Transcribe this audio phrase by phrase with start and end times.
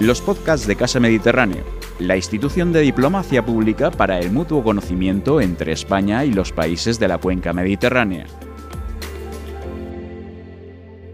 [0.00, 1.62] los podcasts de Casa Mediterráneo,
[1.98, 7.06] la institución de diplomacia pública para el mutuo conocimiento entre España y los países de
[7.06, 8.24] la cuenca mediterránea.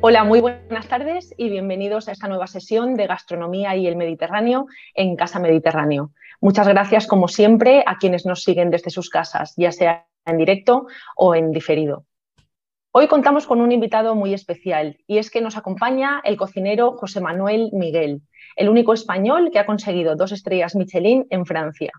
[0.02, 4.66] Hola, muy buenas tardes y bienvenidos a esta nueva sesión de Gastronomía y el Mediterráneo
[4.94, 6.12] en Casa Mediterráneo.
[6.40, 10.86] Muchas gracias, como siempre, a quienes nos siguen desde sus casas, ya sea en directo
[11.16, 12.04] o en diferido.
[12.98, 17.20] Hoy contamos con un invitado muy especial y es que nos acompaña el cocinero José
[17.20, 18.22] Manuel Miguel,
[18.56, 21.92] el único español que ha conseguido dos estrellas Michelin en Francia.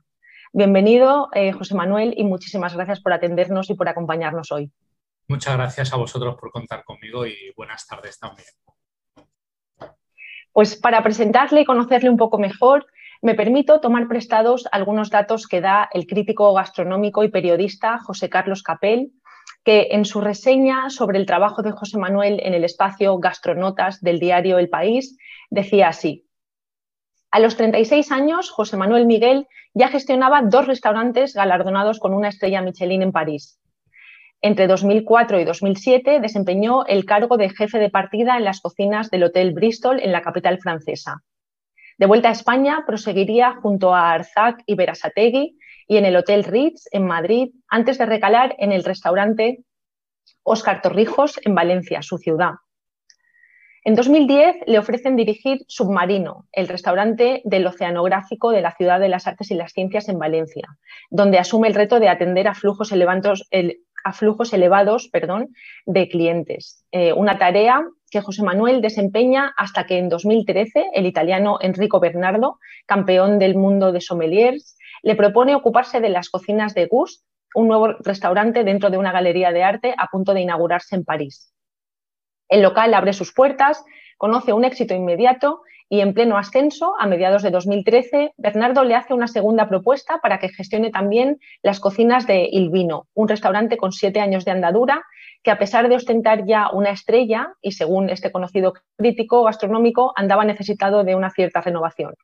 [0.54, 4.72] Bienvenido, eh, José Manuel, y muchísimas gracias por atendernos y por acompañarnos hoy.
[5.28, 8.48] Muchas gracias a vosotros por contar conmigo y buenas tardes también.
[10.52, 12.88] Pues para presentarle y conocerle un poco mejor,
[13.22, 18.64] me permito tomar prestados algunos datos que da el crítico gastronómico y periodista José Carlos
[18.64, 19.12] Capel,
[19.68, 24.18] que en su reseña sobre el trabajo de José Manuel en el espacio Gastronotas del
[24.18, 25.18] diario El País
[25.50, 26.26] decía así.
[27.32, 32.62] A los 36 años, José Manuel Miguel ya gestionaba dos restaurantes galardonados con una estrella
[32.62, 33.60] Michelin en París.
[34.42, 39.26] Entre 2004 y 2007 desempeñó el cargo de jefe de partida en las cocinas del
[39.26, 41.24] Hotel Bristol en la capital francesa.
[41.98, 45.58] De vuelta a España, proseguiría junto a Arzac y Berasategui
[45.88, 49.64] y en el Hotel Ritz en Madrid, antes de recalar en el restaurante
[50.44, 52.56] Óscar Torrijos en Valencia, su ciudad.
[53.84, 59.28] En 2010 le ofrecen dirigir Submarino, el restaurante del Oceanográfico de la Ciudad de las
[59.28, 60.68] Artes y las Ciencias en Valencia,
[61.10, 66.86] donde asume el reto de atender a flujos, elevados, a elevados perdón, de clientes.
[66.92, 72.60] Eh, una tarea que José Manuel desempeña hasta que en 2013 el italiano Enrico Bernardo,
[72.86, 77.24] campeón del mundo de sommeliers, le propone ocuparse de las cocinas de Gust,
[77.56, 81.54] un nuevo restaurante dentro de una galería de arte a punto de inaugurarse en París.
[82.50, 83.84] El local abre sus puertas,
[84.18, 89.14] conoce un éxito inmediato y en pleno ascenso, a mediados de 2013, Bernardo le hace
[89.14, 93.94] una segunda propuesta para que gestione también las cocinas de Il Vino, un restaurante con
[93.94, 95.04] siete años de andadura
[95.44, 100.44] que a pesar de ostentar ya una estrella y según este conocido crítico gastronómico, andaba
[100.44, 102.16] necesitado de una cierta renovación.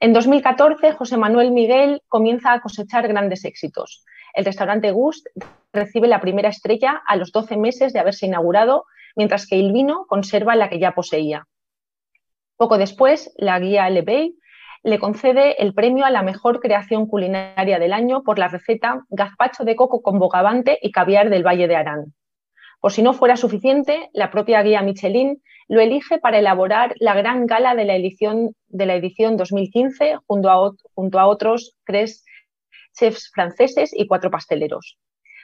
[0.00, 4.04] En 2014, José Manuel Miguel comienza a cosechar grandes éxitos.
[4.34, 5.26] El restaurante Gust
[5.72, 10.06] recibe la primera estrella a los 12 meses de haberse inaugurado mientras que el vino
[10.08, 11.46] conserva la que ya poseía.
[12.56, 14.36] Poco después, la guía Lebey
[14.82, 19.64] le concede el premio a la mejor creación culinaria del año por la receta gazpacho
[19.64, 22.14] de coco con bogavante y caviar del Valle de Arán.
[22.80, 27.46] Por si no fuera suficiente, la propia guía Michelin lo elige para elaborar la gran
[27.46, 32.24] gala de la edición, de la edición 2015 junto a, otros tres
[32.92, 34.98] chefs franceses y cuatro pasteleros.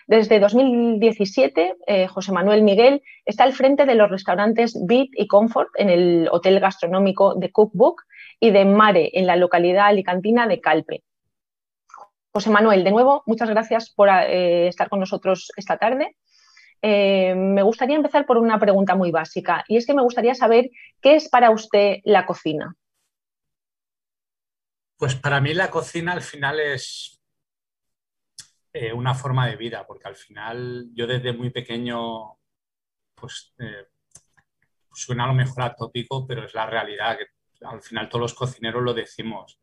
[0.06, 5.68] Desde 2017, eh, José Manuel Miguel está al frente de los restaurantes Beat y Comfort
[5.76, 8.02] en el hotel gastronómico de Cookbook
[8.40, 11.04] y de Mare en la localidad alicantina de Calpe.
[12.32, 16.16] José Manuel, de nuevo, muchas gracias por eh, estar con nosotros esta tarde.
[16.82, 20.70] Eh, me gustaría empezar por una pregunta muy básica y es que me gustaría saber
[21.00, 22.74] qué es para usted la cocina.
[24.96, 27.20] Pues para mí la cocina al final es
[28.72, 32.38] eh, una forma de vida, porque al final yo desde muy pequeño,
[33.14, 33.86] pues eh,
[34.92, 38.82] suena a lo mejor atópico, pero es la realidad, que al final todos los cocineros
[38.82, 39.58] lo decimos,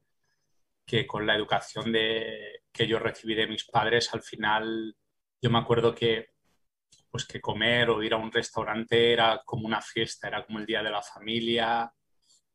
[0.85, 4.95] que con la educación de, que yo recibí de mis padres, al final
[5.41, 6.29] yo me acuerdo que
[7.09, 10.65] pues que comer o ir a un restaurante era como una fiesta, era como el
[10.65, 11.91] día de la familia.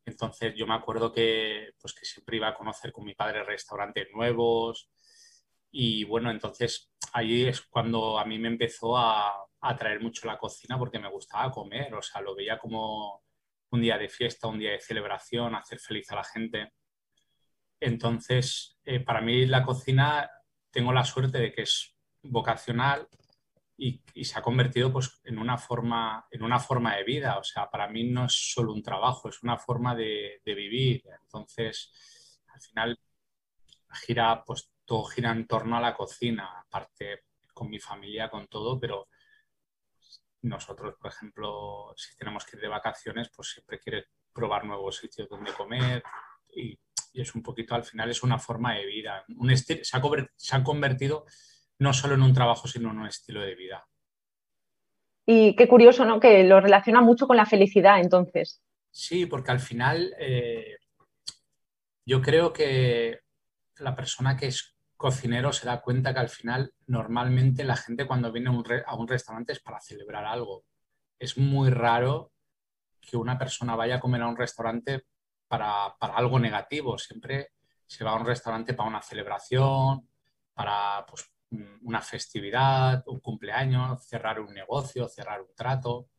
[0.05, 4.07] Entonces yo me acuerdo que, pues que siempre iba a conocer con mi padre restaurantes
[4.13, 4.89] nuevos,
[5.75, 10.77] y bueno, entonces ahí es cuando a mí me empezó a atraer mucho la cocina
[10.77, 13.23] porque me gustaba comer, o sea, lo veía como
[13.71, 16.73] un día de fiesta, un día de celebración, hacer feliz a la gente.
[17.79, 20.29] Entonces, eh, para mí la cocina
[20.69, 23.07] tengo la suerte de que es vocacional
[23.77, 27.37] y, se ha convertido pues, en, una forma, en una forma de vida.
[27.37, 31.03] O sea, para mí no es solo un trabajo, es una forma de, de vivir.
[31.23, 32.99] Entonces, al final
[34.05, 38.79] gira pues todo gira en torno a la cocina, aparte con mi familia, con todo,
[38.79, 39.07] pero
[40.41, 45.29] nosotros, por ejemplo, si tenemos que ir de vacaciones, pues siempre quiere probar nuevos sitios
[45.29, 46.03] donde comer
[46.55, 46.77] y,
[47.13, 49.23] es un poquito, al final es una forma de vida.
[49.37, 50.01] Un se, ha
[50.35, 51.27] se ha convertido
[51.83, 53.85] no solo en un trabajo, sino en un estilo de vida.
[55.25, 56.19] Y qué curioso, ¿no?
[56.19, 58.61] Que lo relaciona mucho con la felicidad, entonces.
[58.89, 60.77] Sí, porque al final eh,
[62.05, 63.19] yo creo que
[63.77, 68.31] la persona que es cocinero se da cuenta que al final normalmente la gente cuando
[68.31, 70.63] viene a un, restaurante es para celebrar algo.
[71.19, 72.31] Es muy raro
[73.01, 75.03] que una persona vaya a comer a un restaurante
[75.49, 76.97] para, algo negativo.
[76.97, 77.49] Siempre
[77.85, 80.07] se va a un restaurante para una celebración,
[80.53, 81.32] para pues,
[81.81, 86.09] una festividad, un cumpleaños, cerrar un negocio, cerrar un trato.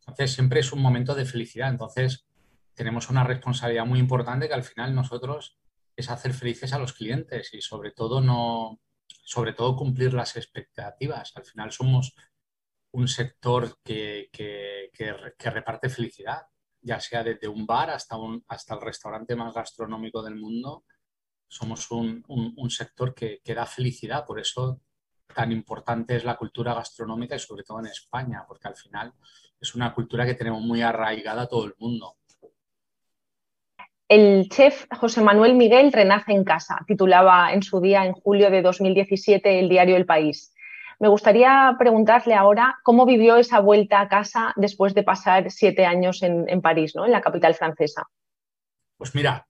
[0.00, 1.70] Entonces, siempre es un momento de felicidad.
[1.70, 2.26] Entonces,
[2.74, 5.58] tenemos una responsabilidad muy importante que al final nosotros
[5.96, 8.80] es hacer felices a los clientes y sobre todo no
[9.30, 11.32] sobre todo cumplir las expectativas.
[11.36, 12.14] Al final somos
[12.92, 16.42] un sector que, que, que, reparte felicidad,
[16.80, 20.84] ya sea desde un bar hasta, un, hasta el restaurante más gastronómico del mundo.
[21.50, 24.80] Somos un, un, un sector que, da felicidad, por eso
[25.34, 29.12] tan importante es la cultura gastronómica y sobre todo en España, porque al final
[29.60, 32.16] es una cultura que tenemos muy arraigada a todo el mundo.
[34.08, 38.62] El chef José Manuel Miguel renace en casa, titulaba en su día en julio de
[38.62, 40.54] 2017 el diario El País.
[41.00, 46.22] Me gustaría preguntarle ahora cómo vivió esa vuelta a casa después de pasar siete años
[46.22, 47.06] en, París, ¿no?
[47.06, 48.06] en la capital francesa.
[48.98, 49.48] Pues mira,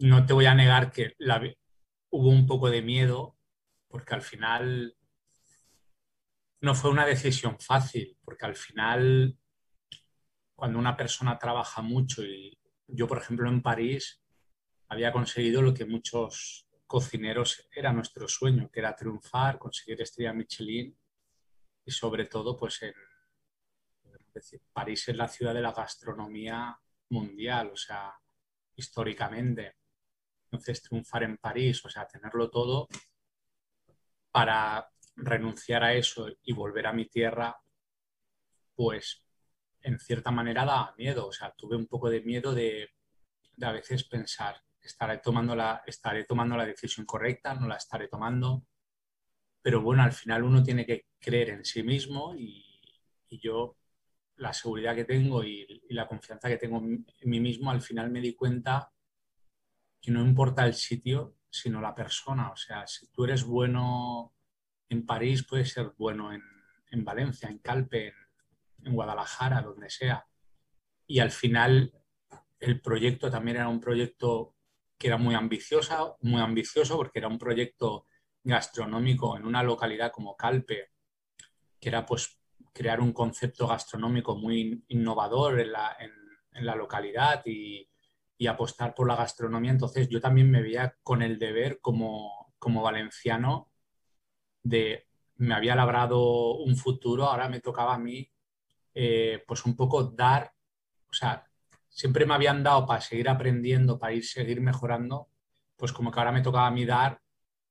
[0.00, 1.14] no te voy a negar que
[2.10, 3.36] hubo un poco de miedo,
[3.88, 4.96] porque al final
[6.60, 9.36] no fue una decisión fácil, porque al final
[10.54, 14.22] cuando una persona trabaja mucho y yo, por ejemplo, en París
[14.88, 20.94] había conseguido lo que muchos cocineros era nuestro sueño, que era triunfar, conseguir estrella Michelin
[21.84, 22.92] y sobre todo, pues en
[24.72, 26.78] París es la ciudad de la gastronomía
[27.08, 28.12] mundial, o sea,
[28.80, 29.76] históricamente.
[30.46, 32.88] Entonces, triunfar en París, o sea, tenerlo todo
[34.32, 37.56] para renunciar a eso y volver a mi tierra,
[38.74, 39.22] pues
[39.82, 41.26] en cierta manera da miedo.
[41.28, 42.90] O sea, tuve un poco de miedo de,
[43.62, 47.54] a veces pensar, ¿estaré tomando, la, ¿estaré tomando la decisión correcta?
[47.54, 48.64] ¿No la estaré tomando?
[49.62, 52.66] Pero bueno, al final uno tiene que creer en sí mismo y,
[53.42, 53.76] yo
[54.40, 58.20] la seguridad que tengo y, la confianza que tengo en mí mismo, al final me
[58.20, 58.92] di cuenta
[60.00, 62.50] que no importa el sitio, sino la persona.
[62.50, 64.34] O sea, si tú eres bueno
[64.88, 66.42] en París, puedes ser bueno en,
[66.90, 68.14] en Valencia, en Calpe, en,
[68.84, 70.26] en Guadalajara, donde sea.
[71.06, 71.92] Y al final
[72.60, 74.54] el proyecto también era un proyecto
[74.96, 78.06] que era muy ambicioso, muy ambicioso porque era un proyecto
[78.42, 80.92] gastronómico en una localidad como Calpe,
[81.78, 82.39] que era pues
[82.80, 87.86] crear un concepto gastronómico muy innovador en la, localidad y,
[88.38, 89.70] y, apostar por la gastronomía.
[89.70, 93.70] Entonces yo también me veía con el deber como, como valenciano
[94.62, 95.06] de
[95.36, 98.32] me había labrado un futuro, ahora me tocaba a mí
[98.94, 100.54] eh, pues un poco dar,
[101.10, 101.46] o sea,
[101.90, 105.28] siempre me habían dado para seguir aprendiendo, para ir seguir mejorando,
[105.76, 107.20] pues como que ahora me tocaba a mí dar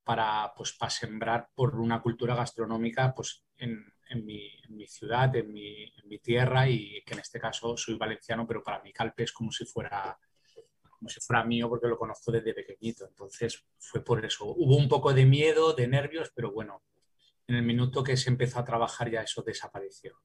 [0.04, 5.36] para, pues, para sembrar por una cultura gastronómica pues, en, en, mi, en mi, ciudad,
[5.36, 8.92] en mi, en mi, tierra y que en este caso soy valenciano, pero para mí
[8.92, 10.18] Calpe es como si fuera
[11.00, 13.08] como si fuera mío porque lo conozco desde pequeñito.
[13.08, 14.46] Entonces fue por eso.
[14.46, 16.84] Hubo un poco de miedo, de nervios, pero bueno,
[17.48, 20.18] en el minuto que se empezó a trabajar ya eso desapareció.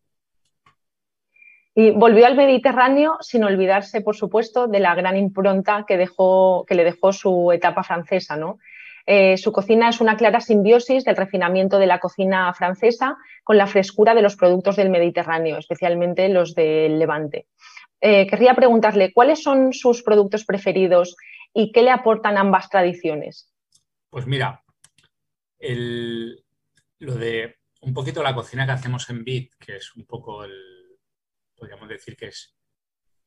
[1.76, 6.74] Y volvió al Mediterráneo sin olvidarse, por supuesto, de la gran impronta que, dejó, que
[6.74, 8.36] le dejó su etapa francesa.
[8.36, 8.58] ¿no?
[9.06, 13.66] Eh, su cocina es una clara simbiosis del refinamiento de la cocina francesa con la
[13.66, 17.46] frescura de los productos del Mediterráneo, especialmente los del Levante.
[18.00, 21.16] Eh, querría preguntarle, ¿cuáles son sus productos preferidos
[21.52, 23.52] y qué le aportan ambas tradiciones?
[24.08, 24.62] Pues mira,
[25.58, 30.98] lo de un poquito la cocina que hacemos en BIT, que es un poco el,
[31.54, 32.56] podríamos decir que es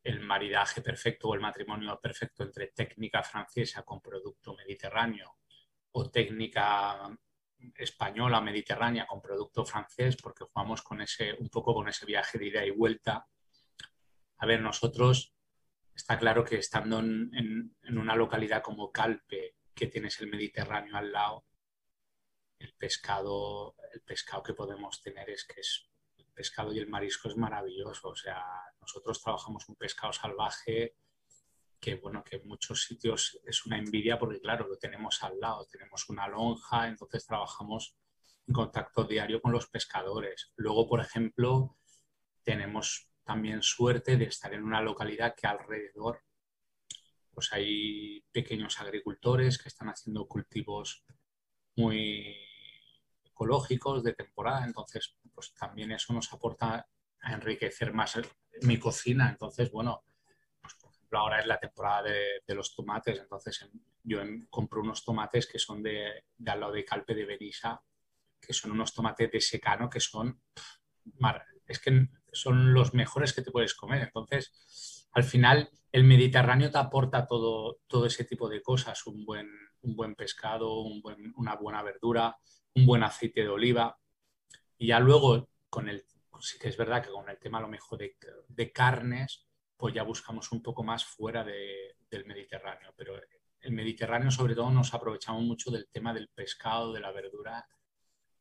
[0.04, 5.38] el maridaje perfecto o el matrimonio perfecto entre técnica francesa con producto mediterráneo
[5.98, 7.10] o técnica
[7.76, 12.46] española mediterránea con producto francés, porque jugamos con ese, un poco con ese viaje de
[12.48, 13.28] ida y vuelta.
[14.38, 15.34] A ver, nosotros
[15.94, 21.46] está claro que estando en, una localidad como Calpe, que tienes el Mediterráneo al lado,
[22.60, 25.90] el pescado, el pescado que podemos tener es que es
[26.34, 28.10] pescado y el marisco es maravilloso.
[28.10, 28.44] O sea,
[28.80, 30.96] nosotros trabajamos un pescado salvaje
[31.80, 35.66] que, bueno, que en muchos sitios es una envidia porque, claro, lo tenemos al lado,
[35.72, 37.96] tenemos una lonja, entonces trabajamos
[38.48, 40.52] en contacto diario con los pescadores.
[40.56, 41.78] Luego, por ejemplo,
[42.44, 46.24] tenemos también suerte de estar en una localidad que alrededor
[47.38, 51.06] pues hay pequeños agricultores que están haciendo cultivos
[51.76, 52.36] muy
[53.24, 56.88] ecológicos de temporada, entonces pues también eso nos aporta
[57.22, 58.20] a enriquecer más
[58.64, 59.30] mi cocina.
[59.30, 60.04] Entonces, bueno,
[61.08, 63.70] ejemplo ahora es la temporada de, los tomates, entonces
[64.04, 67.82] yo compro unos tomates que son de, de, al lado de Calpe de Benissa,
[68.40, 70.42] que son unos tomates de secano que son,
[71.66, 74.04] es que son los mejores que te puedes comer.
[74.04, 79.50] Entonces, al final el Mediterráneo te aporta todo, todo ese tipo de cosas, un buen,
[79.82, 80.82] un buen pescado,
[81.36, 82.38] una buena verdura,
[82.76, 83.98] un buen aceite de oliva.
[84.78, 86.06] Y ya luego, con el,
[86.40, 89.47] sí que es verdad que con el tema a lo mejor de, carnes,
[89.78, 92.94] pues ya buscamos un poco más fuera del Mediterráneo.
[92.98, 93.14] Pero
[93.62, 97.66] el Mediterráneo sobre todo nos aprovechamos mucho del tema del pescado, de la verdura,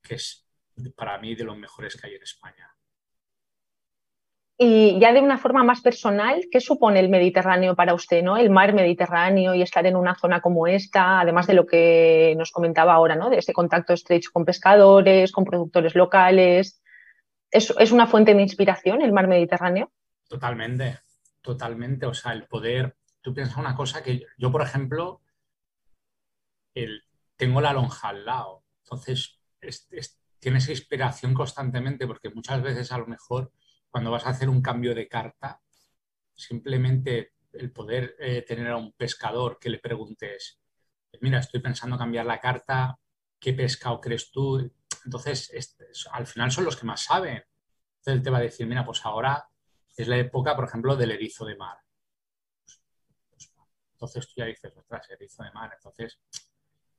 [0.03, 0.49] que es
[0.97, 2.77] para mí de los mejores que hay en España.
[4.59, 8.39] Y ya de una forma más personal, ¿qué supone el Mediterráneo para usted, ¿no?
[8.39, 12.53] El mar Mediterráneo y estar en una zona como esta, además de lo que nos
[12.53, 13.29] comentaba ahora, ¿no?
[13.29, 16.81] De ese contacto estrecho con pescadores, con productores locales.
[17.51, 19.93] ¿Es, ¿Es, una fuente de inspiración el mar Mediterráneo?
[20.27, 21.01] Totalmente,
[21.47, 22.05] totalmente.
[22.05, 22.97] O sea, el poder.
[23.23, 25.23] Tú piensas una cosa que yo, por ejemplo,
[26.75, 27.03] el,
[27.37, 28.65] tengo la lonja al lado.
[28.85, 29.41] Entonces,
[30.39, 33.53] tienes inspiración constantemente porque muchas veces a lo mejor
[33.91, 35.61] cuando vas a hacer un cambio de carta,
[36.35, 40.61] simplemente el poder eh, tener a un pescador que le preguntes,
[41.21, 42.99] mira, estoy pensando cambiar la carta,
[43.41, 44.71] ¿qué pescado crees tú?
[45.05, 45.51] Entonces,
[46.13, 47.37] al final son los que más saben.
[47.37, 49.49] Entonces él te va a decir, mira, pues ahora
[50.03, 51.79] es la época, por ejemplo, del erizo de mar.
[53.93, 55.71] Entonces tú ya dices, ostras, erizo de mar.
[55.75, 56.21] Entonces,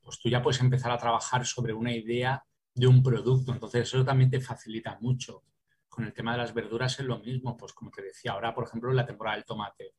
[0.00, 3.52] pues tú ya puedes empezar a trabajar sobre una idea de un producto.
[3.52, 5.44] Entonces eso también te facilita mucho
[5.98, 8.64] con el tema de las verduras es lo mismo, pues como te decía, ahora por
[8.68, 9.94] ejemplo en la temporada del tomate,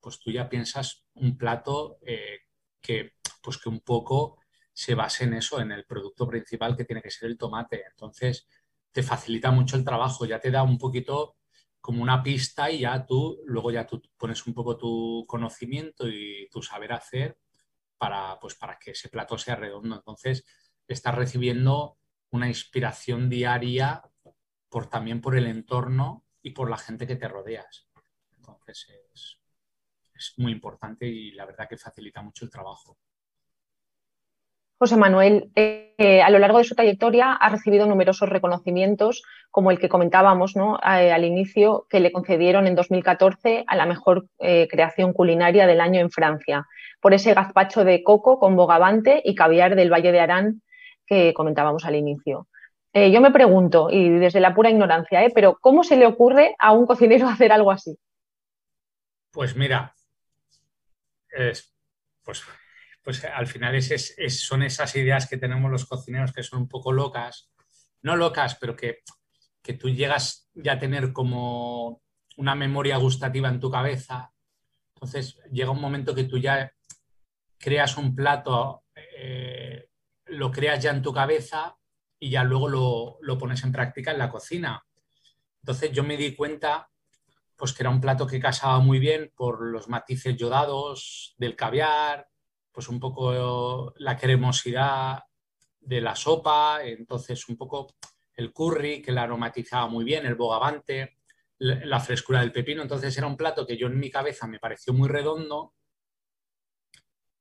[0.00, 2.40] pues tú ya piensas un plato eh,
[2.80, 4.40] que, pues que un poco
[4.72, 7.84] se base en eso, en el producto principal que tiene que ser el tomate.
[7.88, 8.48] Entonces
[8.90, 11.36] te facilita mucho el trabajo, ya te da un poquito
[11.84, 16.48] como una pista y ya tú, luego ya tú pones un poco tu conocimiento y
[16.50, 17.36] tu saber hacer
[17.98, 19.94] para, pues para que ese plato sea redondo.
[19.94, 20.46] Entonces
[20.88, 21.98] estás recibiendo
[22.30, 24.02] una inspiración diaria
[24.70, 27.86] por, también por el entorno y por la gente que te rodeas.
[28.38, 29.38] Entonces es,
[30.14, 32.96] es muy importante y la verdad que facilita mucho el trabajo.
[34.84, 39.78] José Manuel, eh, a lo largo de su trayectoria ha recibido numerosos reconocimientos, como el
[39.78, 40.78] que comentábamos ¿no?
[40.82, 46.02] Al inicio, que le concedieron en 2014 a la mejor eh, creación culinaria del año
[46.02, 46.66] en Francia,
[47.00, 50.60] por ese gazpacho de coco con bogavante y caviar del Valle de Arán
[51.06, 52.46] que comentábamos al inicio.
[52.92, 56.72] Eh, yo me pregunto, y desde la pura ignorancia, pero ¿cómo se le ocurre a
[56.72, 57.96] un cocinero hacer algo así?
[59.32, 59.94] Pues mira,
[62.22, 62.44] pues,
[63.04, 67.50] pues al final son esas ideas que tenemos los cocineros que son un poco locas,
[68.02, 69.02] no locas, pero que,
[69.62, 72.02] que tú llegas ya a tener como
[72.38, 74.32] una memoria gustativa en tu cabeza.
[74.94, 76.72] Entonces llega un momento que tú ya
[77.58, 79.88] creas un plato, eh,
[80.26, 81.76] lo creas ya en tu cabeza
[82.18, 84.82] y ya luego lo, pones en práctica en la cocina.
[85.62, 86.90] Entonces yo me di cuenta
[87.56, 92.26] pues que era un plato que casaba muy bien por los matices yodados del caviar,
[92.74, 95.20] pues un poco la cremosidad
[95.80, 97.94] de la sopa, entonces un poco
[98.34, 101.18] el curry que la aromatizaba muy bien, el bogavante,
[101.58, 104.92] la frescura del pepino, entonces era un plato que yo en mi cabeza me pareció
[104.92, 105.74] muy redondo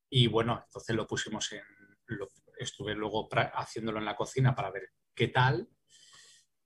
[0.09, 1.63] y bueno, entonces lo pusimos en,
[2.59, 5.67] estuve luego haciéndolo en la cocina para ver qué tal.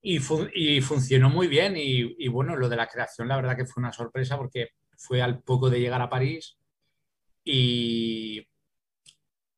[0.01, 1.73] Y, funcionó muy bien.
[1.75, 5.41] Y, bueno, lo de la creación, la verdad que fue una sorpresa porque fue al
[5.41, 6.57] poco de llegar a París.
[7.43, 8.47] Y,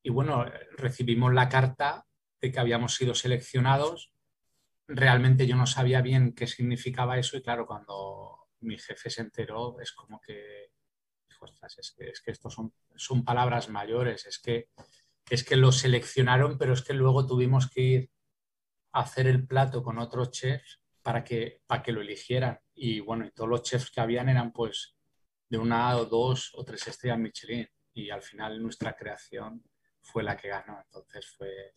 [0.10, 2.08] y bueno, recibimos la carta
[2.42, 4.12] de que habíamos sido seleccionados.
[4.88, 9.80] Realmente yo no sabía bien qué significaba eso y claro, cuando mi jefe se enteró
[9.80, 10.72] es como que,
[11.30, 14.70] es que, es que estos son, son palabras mayores, es que
[15.30, 18.12] es que lo seleccionaron, pero es que luego tuvimos que ir
[18.94, 22.60] a hacer el plato con otros chefs para que, para que lo eligieran.
[22.74, 24.96] Y bueno, y todos los chefs que habían eran pues
[25.50, 27.68] de una o dos o tres estrellas Michelin.
[27.94, 29.69] Y al final nuestra creación
[30.02, 30.82] fue la que ganó.
[30.86, 31.74] Entonces fue,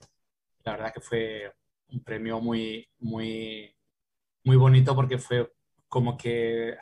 [0.65, 1.53] la verdad que fue
[1.89, 3.75] un premio muy, muy,
[4.45, 5.53] muy bonito porque fue
[5.89, 6.77] como que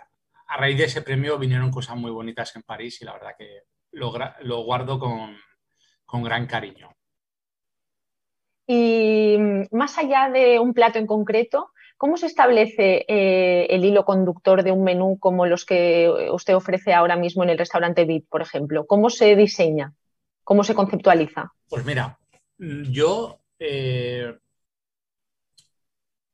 [0.47, 3.63] a raíz de ese premio vinieron cosas muy bonitas en París y la verdad que
[3.93, 5.37] lo, guardo con,
[6.05, 6.91] con gran cariño.
[8.67, 14.05] Y mm, más allá de un plato en concreto, ¿cómo se establece eh, el hilo
[14.05, 18.29] conductor de un menú como los que usted ofrece ahora mismo en el restaurante VIP,
[18.29, 18.87] por ejemplo?
[18.87, 19.95] ¿Cómo se diseña?
[20.51, 21.55] ¿Cómo se conceptualiza?
[21.69, 22.19] Pues mira,
[22.59, 23.41] yo...
[23.57, 24.37] Eh,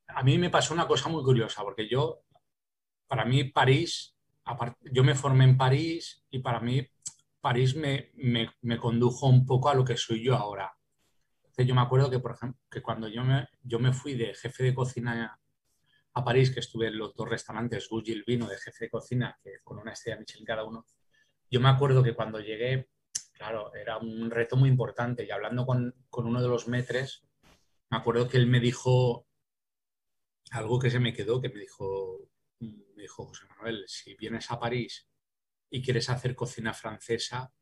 [0.07, 2.23] a mí me pasó una cosa muy curiosa, porque yo,
[3.07, 4.17] para mí París,
[4.91, 6.89] yo me formé en París y para mí
[7.43, 10.75] París me, condujo un poco a lo que soy yo ahora.
[11.43, 14.33] Entonces yo me acuerdo que, por ejemplo, que cuando yo me, yo me fui de
[14.33, 15.39] jefe de cocina
[16.15, 18.91] a París, que estuve en los dos restaurantes, Gus y el Vino, de jefe de
[18.91, 20.87] cocina, que con una estrella Michelin cada uno,
[21.51, 22.89] yo me acuerdo que cuando llegué,
[23.37, 27.25] claro, era un reto muy importante y hablando con, con uno de los metres,
[27.91, 29.27] me acuerdo que él me dijo
[30.51, 34.59] algo que se me quedó, que me dijo, me dijo José Manuel, si vienes a
[34.59, 35.09] París
[35.71, 37.53] y quieres hacer cocina francesa,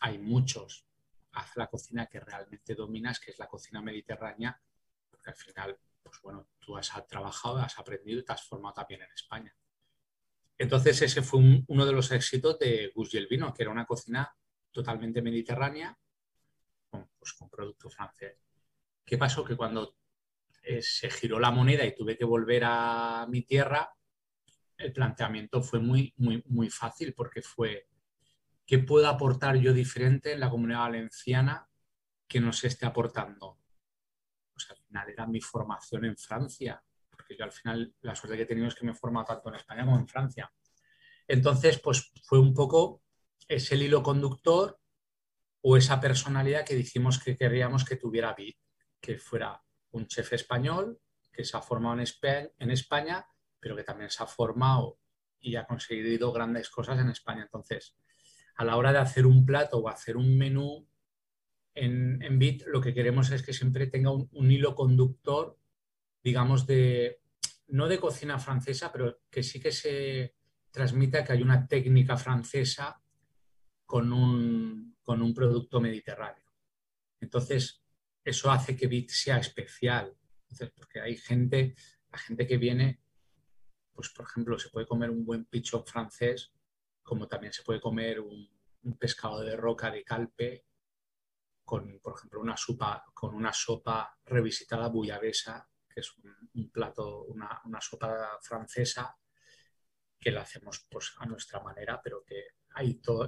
[0.00, 0.86] hay muchos.
[1.32, 4.60] Haz la cocina que realmente dominas, que es la cocina mediterránea,
[5.10, 9.02] porque al final, pues bueno, tú has trabajado, has aprendido y te has formado también
[9.02, 9.54] en España.
[10.56, 14.34] Entonces ese fue uno de los éxitos de Gus el Vino, que era una cocina
[14.74, 15.96] totalmente mediterránea
[16.90, 18.36] con, pues, con producto francés.
[19.04, 19.44] ¿Qué pasó?
[19.44, 19.96] Que cuando
[20.62, 23.94] eh, se giró la moneda y tuve que volver a mi tierra,
[24.76, 27.86] el planteamiento fue muy, muy, muy fácil porque fue
[28.66, 31.68] ¿qué puedo aportar yo diferente en la comunidad valenciana
[32.26, 33.58] que no se esté aportando?
[34.52, 38.42] Pues al final era mi formación en Francia, porque yo al final la suerte que
[38.42, 40.50] he tenido es que me he formado tanto en España como en Francia.
[41.26, 43.03] Entonces, pues fue un poco
[43.48, 44.80] ese hilo conductor
[45.60, 48.58] o esa personalidad que dijimos que queríamos que tuviera Bit,
[49.00, 49.62] que fuera
[49.92, 51.00] un chef español
[51.32, 53.26] que se ha formado en España
[53.64, 54.98] pero que también se ha formado
[55.40, 57.44] y ha conseguido grandes cosas en España.
[57.44, 57.96] Entonces,
[58.56, 60.86] a la hora de hacer un plato o hacer un menú
[61.74, 65.58] en, en Bit, lo que queremos es que siempre tenga un, hilo conductor,
[66.22, 67.22] digamos, de
[67.68, 70.34] no de cocina francesa, pero que sí que se
[70.70, 73.02] transmita que hay una técnica francesa
[73.84, 76.44] con un, con un producto mediterráneo.
[77.20, 77.82] Entonces,
[78.24, 80.16] eso hace que Bit sea especial.
[80.76, 81.74] porque hay gente,
[82.10, 83.04] la gente que viene
[83.94, 86.52] pues por ejemplo, se puede comer un buen pichón francés,
[87.02, 88.52] como también se puede comer un,
[88.98, 90.66] pescado de roca de calpe
[91.64, 97.80] con, por ejemplo, una sopa, con una sopa revisitada buyavesa, que es un, plato, una,
[97.80, 99.16] sopa francesa
[100.20, 102.44] que la hacemos pues, a nuestra manera, pero que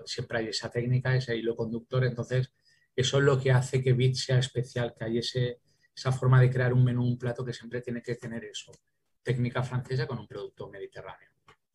[0.05, 2.05] siempre hay esa técnica, ese hilo conductor.
[2.05, 2.53] Entonces,
[2.95, 5.61] eso es lo que hace que BIT sea especial, que hay ese,
[5.95, 8.73] esa forma de crear un menú, un plato que siempre tiene que tener eso
[9.27, 11.31] técnica francesa con un producto mediterráneo.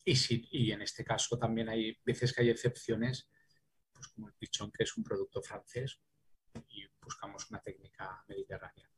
[0.05, 0.15] Y,
[0.51, 3.29] y en este caso también hay veces que hay excepciones,
[3.93, 5.99] pues como el pichón, que es un producto francés,
[6.69, 8.90] y buscamos una técnica mediterránea.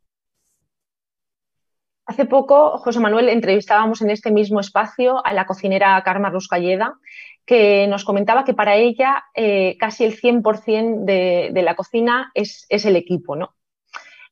[2.05, 6.99] Hace poco, José Manuel, entrevistábamos en este mismo espacio a la cocinera Karma Ruscalleda,
[7.45, 12.65] que nos comentaba que para ella eh, casi el 100% de, de, la cocina es,
[12.69, 13.55] el equipo, ¿no?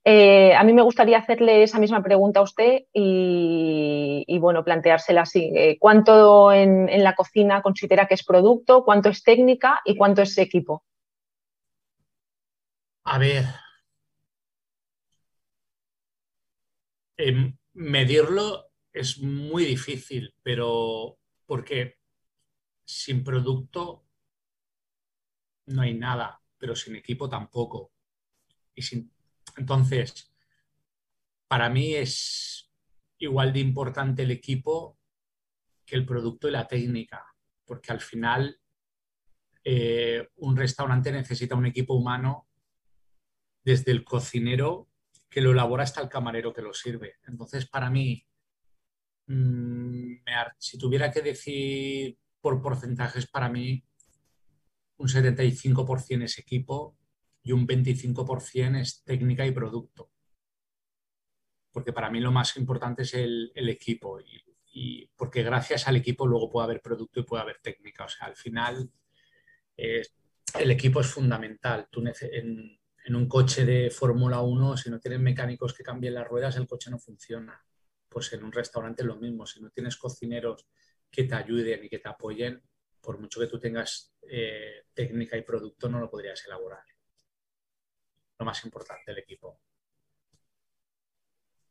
[0.03, 5.51] Eh, a mí me gustaría hacerle esa misma pregunta a usted y, bueno, planteársela así.
[5.55, 8.83] Eh, ¿Cuánto en, la cocina considera que es producto?
[8.83, 9.81] ¿Cuánto es técnica?
[9.85, 10.83] ¿Y cuánto es equipo?
[13.03, 13.45] A ver.
[17.17, 21.97] Em, medirlo es muy difícil, pero porque
[22.83, 24.05] sin producto
[25.67, 27.91] no hay nada, pero sin equipo tampoco.
[28.75, 29.11] Y sin
[29.57, 30.31] entonces,
[31.47, 32.71] para mí es
[33.17, 34.97] igual de importante el equipo
[35.85, 37.25] que el producto y la técnica,
[37.65, 38.59] porque al final
[39.63, 42.47] eh, un restaurante necesita un equipo humano
[43.63, 44.87] desde el cocinero
[45.31, 47.15] que lo elabora hasta el camarero que lo sirve.
[47.25, 48.27] Entonces, para mí,
[49.27, 50.15] mm,
[50.59, 53.81] si tuviera que decir por porcentajes, para mí
[54.97, 56.97] un 75% es equipo
[57.43, 60.11] y un 25% es técnica y producto.
[61.71, 64.19] Porque para mí lo más importante es el, equipo
[64.73, 68.03] y, porque gracias al equipo luego puede haber producto y puede haber técnica.
[68.03, 68.91] O sea, al final
[69.77, 71.87] el equipo es fundamental.
[71.89, 76.27] Tú en, en un coche de Fórmula 1, si no tienes mecánicos que cambien las
[76.27, 77.63] ruedas, el coche no funciona.
[78.07, 79.45] Pues en un restaurante es lo mismo.
[79.45, 80.67] Si no tienes cocineros
[81.09, 82.61] que te ayuden y que te apoyen,
[83.01, 86.83] por mucho que tú tengas eh, técnica y producto, no lo podrías elaborar
[88.43, 89.59] más importante, el equipo.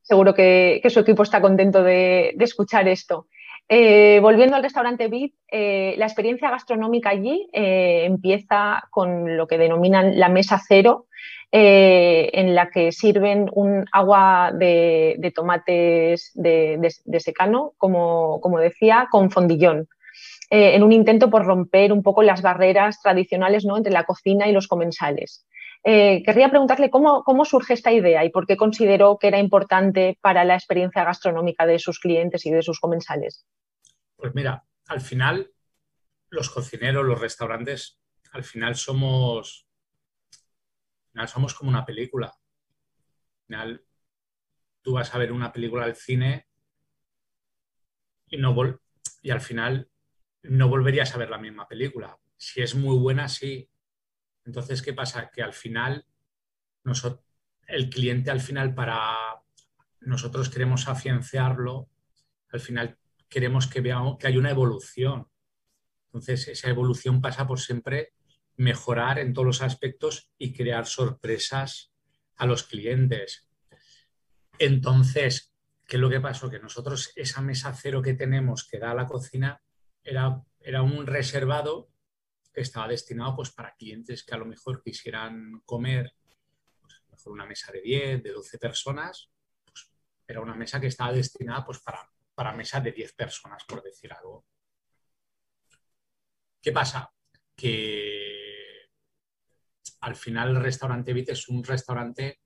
[0.01, 3.27] Seguro que, su equipo está contento de, escuchar esto.
[3.73, 9.57] Eh, volviendo al restaurante Bit, eh, la experiencia gastronómica allí eh, empieza con lo que
[9.57, 11.07] denominan la mesa cero,
[11.53, 19.87] en la que sirven un agua de, tomates de, secano, como, como, decía, con fondillón,
[20.49, 23.75] en un intento por romper un poco las barreras tradicionales ¿no?
[23.75, 25.45] entre la cocina y los comensales.
[25.83, 30.43] Eh, querría preguntarle cómo, surge esta idea y por qué consideró que era importante para
[30.43, 33.45] la experiencia gastronómica de sus clientes y de sus comensales.
[34.15, 35.51] Pues mira, al final
[36.29, 37.99] los cocineros, los restaurantes,
[38.31, 39.67] al final somos,
[41.25, 42.27] somos como una película.
[42.27, 43.85] Al final
[44.81, 46.47] tú vas a ver una película al cine
[48.27, 48.55] y, no
[49.23, 49.89] y al final
[50.43, 52.17] no volverías a ver la misma película.
[52.37, 53.70] Si es muy buena, sí.
[54.45, 55.29] Entonces, ¿qué pasa?
[55.29, 56.05] Que al final,
[56.83, 57.23] nosotros,
[57.67, 59.15] el cliente al final para
[60.01, 61.89] nosotros queremos afianciarlo,
[62.49, 62.97] al final
[63.29, 65.27] queremos que veamos que hay una evolución.
[66.07, 68.13] Entonces, esa evolución pasa por siempre
[68.57, 71.91] mejorar en todos los aspectos y crear sorpresas
[72.35, 73.47] a los clientes.
[74.59, 75.53] Entonces,
[75.87, 76.49] ¿qué es lo que pasó?
[76.49, 79.61] Que nosotros esa mesa cero que tenemos que da a la cocina
[80.03, 81.89] era, era un reservado
[82.53, 86.13] estaba destinado pues, para clientes que a lo mejor quisieran comer
[86.81, 89.31] pues, mejor una mesa de 10, de 12 personas.
[89.65, 89.91] Pues,
[90.27, 94.11] era una mesa que estaba destinada pues, para, para mesa de 10 personas, por decir
[94.13, 94.45] algo.
[96.61, 97.11] ¿Qué pasa?
[97.55, 98.89] Que
[100.01, 102.41] al final el restaurante Vite es un restaurante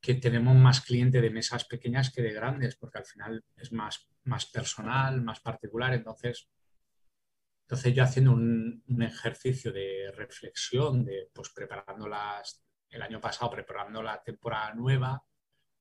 [0.00, 4.06] que tenemos más cliente de mesas pequeñas que de grandes, porque al final es más,
[4.24, 5.94] más personal, más particular.
[5.94, 6.48] Entonces,
[7.66, 14.00] entonces yo haciendo un, ejercicio de reflexión, de pues preparando las, el año pasado preparando
[14.04, 15.20] la temporada nueva,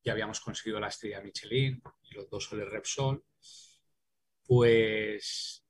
[0.04, 3.24] ya habíamos conseguido la estrella Michelin y los dos soles Repsol,
[4.48, 5.64] pues,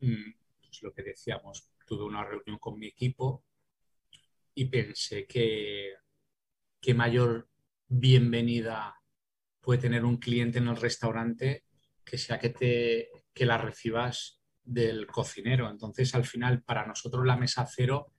[0.00, 3.44] mm, pues lo que decíamos, tuve una reunión con mi equipo
[4.54, 5.94] y pensé que
[6.92, 7.48] mayor
[7.86, 9.00] bienvenida
[9.60, 11.66] puede tener un cliente en el restaurante
[12.04, 15.68] que sea que, te, que la recibas del cocinero.
[15.70, 18.12] Entonces, al final, para nosotros la mesa cero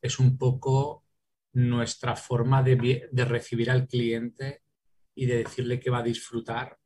[0.00, 1.04] es un poco
[1.52, 4.62] nuestra forma de, recibir al cliente
[5.14, 6.78] y de decirle que va a disfrutar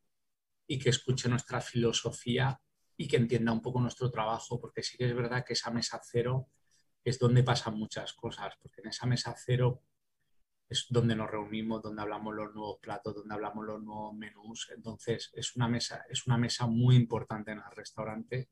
[0.67, 2.61] y que escuche nuestra filosofía
[2.97, 6.01] y que entienda un poco nuestro trabajo, porque sí que es verdad que esa mesa
[6.03, 6.49] cero
[7.05, 9.83] es donde pasan muchas cosas, porque en esa mesa cero
[10.69, 14.69] es donde nos reunimos, donde hablamos los nuevos platos, donde hablamos los nuevos menús.
[14.75, 18.49] Entonces, es una mesa, es una mesa muy importante en el restaurante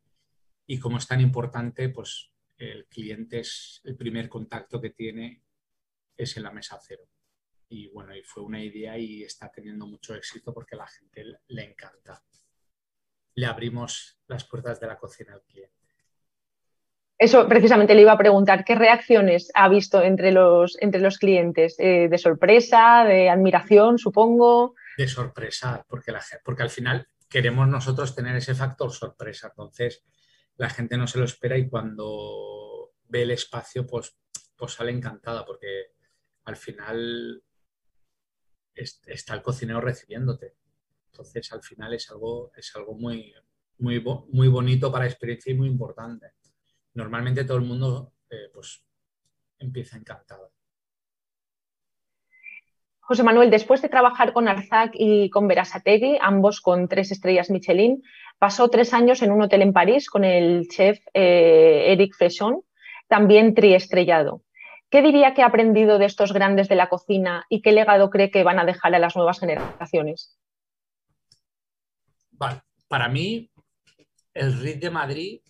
[0.66, 5.42] y como es tan importante, pues el cliente es el primer contacto que tiene
[6.16, 7.04] es en la mesa cero.
[7.68, 11.24] Y bueno, y fue una idea y está teniendo mucho éxito porque a la gente
[11.48, 12.22] le encanta.
[13.34, 15.74] Le abrimos las puertas de la cocina al cliente.
[17.18, 21.76] Eso precisamente le iba a preguntar, ¿qué reacciones ha visto entre los, entre los clientes?
[21.78, 24.74] Eh, ¿De sorpresa, de admiración, supongo?
[24.98, 29.48] De sorpresa, porque, la, porque al final queremos nosotros tener ese factor sorpresa.
[29.48, 30.04] Entonces,
[30.56, 34.16] la gente no se lo espera y cuando ve el espacio, pues,
[34.56, 35.92] pues sale encantada, porque
[36.44, 37.42] al final
[38.74, 40.56] está el cocinero recibiéndote.
[41.06, 43.32] Entonces, al final es algo, es algo muy,
[43.78, 46.32] muy, muy bonito para la experiencia y muy importante
[46.94, 48.84] normalmente todo el mundo eh, pues,
[49.58, 50.53] empieza encantado.
[53.06, 58.02] José Manuel, después de trabajar con Arzac y con Verasategui, ambos con tres estrellas Michelin,
[58.38, 62.62] pasó tres años en un hotel en París con el chef eh, Eric Fresson,
[63.06, 64.42] también triestrellado.
[64.88, 68.30] ¿Qué diría que ha aprendido de estos grandes de la cocina y qué legado cree
[68.30, 70.38] que van a dejar a las nuevas generaciones?
[72.88, 73.50] Para mí,
[74.32, 75.40] el RIT de Madrid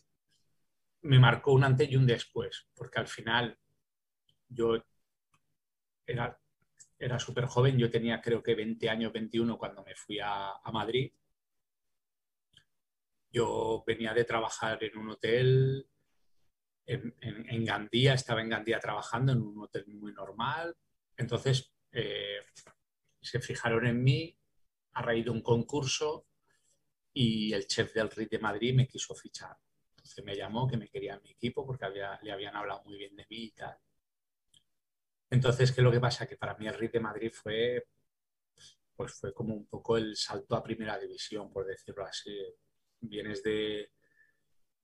[1.02, 3.58] me marcó un antes y un después, porque al final
[4.48, 4.82] yo
[6.06, 6.38] era,
[7.04, 11.12] era súper joven, yo tenía creo que 20 años, 21 cuando me fui a, Madrid.
[13.30, 15.86] Yo venía de trabajar en un hotel
[16.86, 20.76] en, Gandía, estaba en Gandía trabajando en un hotel muy normal.
[21.16, 22.38] Entonces eh,
[23.20, 24.38] se fijaron en mí
[24.92, 26.26] a raíz de un concurso
[27.12, 29.56] y el chef del RIT de Madrid me quiso fichar
[30.24, 31.86] me llamó, que me quería en mi equipo porque
[32.22, 33.76] le habían hablado muy bien de mí y tal.
[35.30, 36.26] Entonces, ¿qué es lo que pasa?
[36.26, 37.86] Que para mí el RIT de Madrid fue,
[38.94, 42.36] pues fue como un poco el salto a primera división, por decirlo así.
[43.00, 43.90] Vienes de,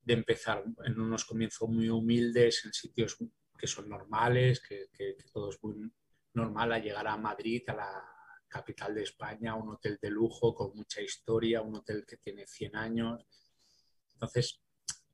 [0.03, 3.17] de empezar en unos comienzos muy humildes, en sitios
[3.57, 5.91] que son normales, que, que, todo es muy
[6.33, 8.03] normal, a llegar a Madrid, a la
[8.47, 12.75] capital de España, un hotel de lujo con mucha historia, un hotel que tiene 100
[12.75, 13.25] años.
[14.13, 14.61] Entonces,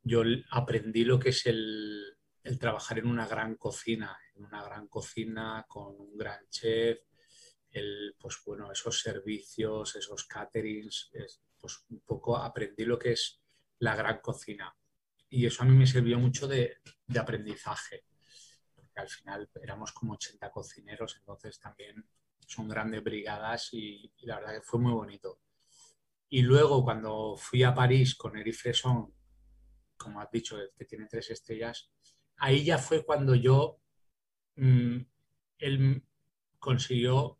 [0.01, 2.16] yo aprendí lo que es el,
[2.57, 6.99] trabajar en una gran cocina, en una gran cocina con un gran chef,
[7.71, 11.11] el, pues bueno, esos servicios, esos caterings,
[11.59, 13.41] pues un poco aprendí lo que es
[13.79, 14.75] la gran cocina.
[15.29, 16.77] Y eso a mí me sirvió mucho de,
[17.19, 18.05] aprendizaje,
[18.73, 22.07] porque al final éramos como 80 cocineros, entonces también
[22.45, 25.41] son grandes brigadas y, la verdad que fue muy bonito.
[26.29, 29.13] Y luego cuando fui a París con Eric Fresson,
[29.97, 31.91] como has dicho, que tiene tres estrellas,
[32.37, 33.79] ahí ya fue cuando yo,
[34.55, 34.97] mm,
[35.59, 36.03] él
[36.59, 37.39] consiguió,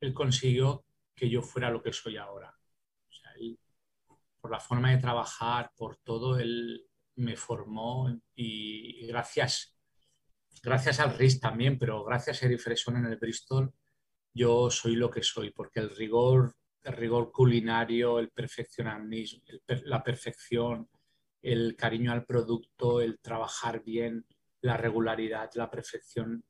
[0.00, 2.54] él consiguió que yo fuera lo que soy ahora.
[3.36, 3.58] él
[4.40, 9.76] por la forma de trabajar, por todo, él me formó y, gracias,
[10.62, 13.72] gracias al RIS también, pero gracias a Eric Fresson en el Bristol,
[14.32, 19.42] yo soy lo que soy, porque el rigor, el rigor culinario, el perfeccionismo,
[19.84, 20.88] la perfección,
[21.42, 24.26] el cariño al producto, el trabajar bien,
[24.60, 26.44] la regularidad, la perfección,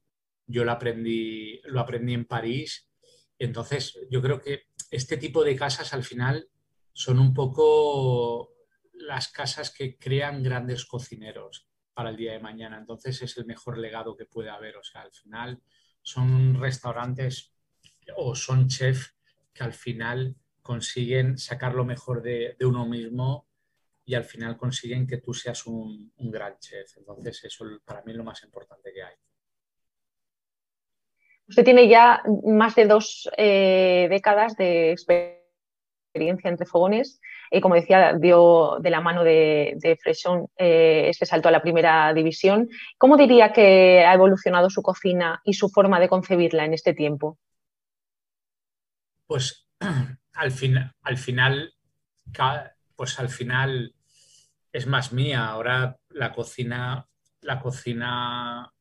[0.46, 2.88] yo lo aprendí, lo aprendí en París.
[3.38, 6.48] Entonces, yo creo que este tipo de casas al final
[6.92, 8.55] son un poco
[8.92, 12.79] las casas que crean grandes cocineros para el día de mañana.
[12.79, 14.77] Entonces, es el mejor legado que puede haber.
[14.77, 15.62] O sea, al final
[16.03, 17.53] son restaurantes
[18.16, 19.14] o son chefs
[19.53, 23.47] que al final consiguen sacar lo mejor de, uno mismo
[24.09, 26.97] y al final consiguen que tú seas un, un gran chef.
[26.97, 29.14] Entonces, eso para mí es lo más importante que hay.
[31.47, 38.14] Usted tiene ya más de dos eh, décadas de experiencia entre fogones y, como decía,
[38.14, 42.66] dio de la mano de, de Fresón eh, este salto a la primera división.
[42.97, 47.38] ¿Cómo diría que ha evolucionado su cocina y su forma de concebirla en este tiempo?
[49.27, 49.68] Pues
[50.33, 51.75] al, fin, al final,
[52.97, 53.94] pues al final
[54.79, 55.47] es más mía.
[55.47, 57.07] Ahora la cocina,
[57.43, 58.73] la cocina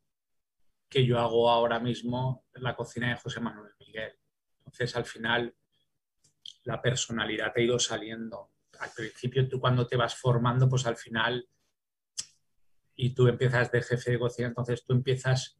[0.88, 4.14] que yo hago ahora mismo en la cocina de José Manuel Miguel.
[4.60, 5.56] Entonces, al final,
[6.64, 8.52] la personalidad te ha ido saliendo.
[8.80, 11.50] Al principio, tú cuando te vas formando, pues al final,
[12.96, 15.60] y tú empiezas de jefe de cocina, entonces tú empiezas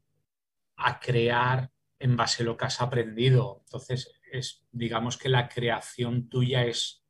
[0.76, 3.62] a crear en base a lo que has aprendido.
[3.64, 7.02] Entonces, es, digamos que la creación tuya es,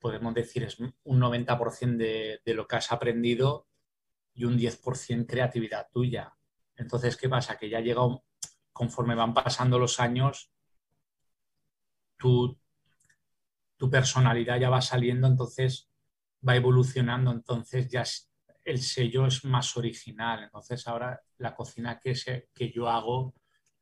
[0.00, 3.68] podemos decir, es un 90% de, de lo que has aprendido
[4.34, 6.34] y un 10% creatividad tuya.
[6.76, 7.58] Entonces, ¿qué pasa?
[7.58, 8.02] Que ya llega,
[8.72, 10.50] conforme van pasando los años,
[12.16, 12.58] tu,
[13.76, 15.90] tu personalidad ya va saliendo, entonces
[16.46, 18.04] va evolucionando, entonces ya
[18.64, 20.44] el sello es más original.
[20.44, 22.14] Entonces ahora la cocina que,
[22.54, 23.34] que yo hago,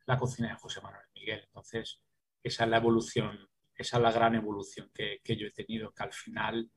[0.06, 1.42] la cocina de José Manuel Miguel.
[1.44, 2.00] Entonces
[2.42, 6.12] esa es la evolución, esa es la gran evolución que, yo he tenido, que al
[6.12, 6.70] final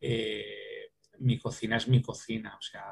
[0.00, 2.84] eh, mi cocina es mi cocina, o sea,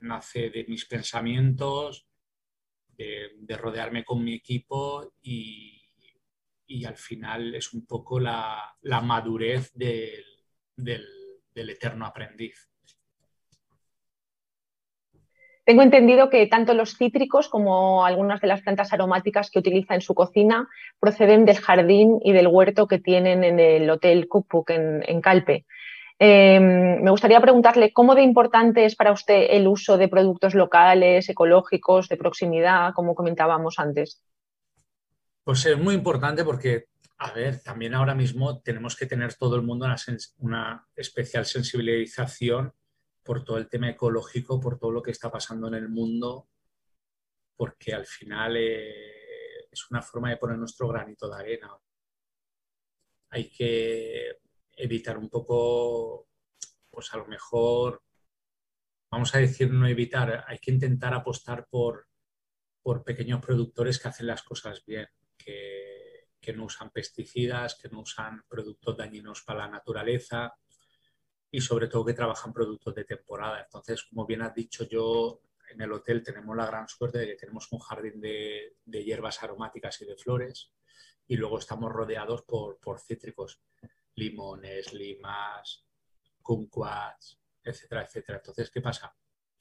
[0.00, 2.06] nace de mis pensamientos,
[2.88, 5.74] de, rodearme con mi equipo y,
[6.86, 10.24] al final es un poco la, madurez del,
[10.76, 12.70] del eterno aprendiz.
[15.68, 20.00] Tengo entendido que tanto los cítricos como algunas de las plantas aromáticas que utiliza en
[20.00, 20.66] su cocina
[20.98, 25.66] proceden del jardín y del huerto que tienen en el Hotel Cookbook en Calpe.
[26.18, 31.28] Em, me gustaría preguntarle cómo de importante es para usted el uso de productos locales,
[31.28, 34.22] ecológicos, de proximidad, como comentábamos antes.
[35.44, 36.86] Pues es muy importante porque,
[37.18, 39.86] a ver, también ahora mismo tenemos que tener todo el mundo
[40.38, 42.72] una, especial sensibilización
[43.28, 46.48] por todo el tema ecológico, por todo lo que está pasando en el mundo,
[47.54, 51.76] porque al final eh, es una forma de poner nuestro granito de arena.
[53.28, 54.38] Hay que
[54.72, 56.28] evitar un poco,
[56.88, 58.02] pues a lo mejor,
[59.12, 62.06] vamos a decir no evitar, hay que intentar apostar por,
[62.80, 68.00] por pequeños productores que hacen las cosas bien, que, que no usan pesticidas, que no
[68.00, 70.56] usan productos dañinos para la naturaleza
[71.50, 73.62] y sobre todo que trabajan productos de temporada.
[73.62, 77.36] Entonces, como bien has dicho, yo en el hotel tenemos la gran suerte de que
[77.36, 80.72] tenemos un jardín de, de hierbas aromáticas y de flores
[81.26, 83.62] y luego estamos rodeados por, por cítricos
[84.14, 85.86] limones, limas,
[86.42, 88.38] kumquats, etcétera, etcétera.
[88.38, 89.14] Entonces, ¿qué pasa?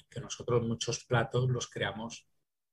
[0.10, 2.28] Que nosotros muchos platos los creamos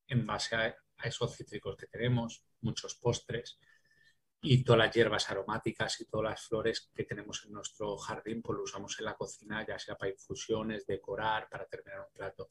[0.07, 3.59] en base a, esos cítricos que tenemos, muchos postres
[4.46, 8.59] y todas las hierbas aromáticas y todas las flores que tenemos en nuestro jardín, pues
[8.59, 12.50] lo usamos en la cocina, ya sea para infusiones, decorar, para terminar un plato.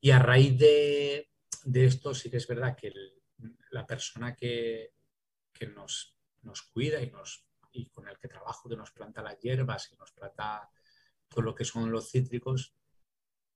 [0.00, 1.30] Y a raíz de,
[1.72, 2.92] esto sí que es verdad que
[3.70, 4.92] la persona que,
[5.52, 9.38] que nos, nos cuida y nos y con el que trabajo, que nos planta las
[9.38, 10.68] hierbas y nos planta
[11.28, 12.74] todo lo que son los cítricos,